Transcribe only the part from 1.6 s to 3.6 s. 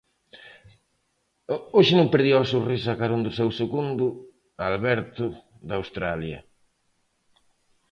Hoxe non perdía o sorriso a carón do seu